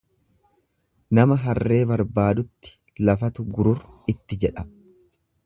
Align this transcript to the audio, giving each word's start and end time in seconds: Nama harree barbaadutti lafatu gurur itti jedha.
Nama 1.19 1.37
harree 1.43 1.77
barbaadutti 1.91 2.73
lafatu 3.11 3.47
gurur 3.59 3.87
itti 4.17 4.41
jedha. 4.47 4.67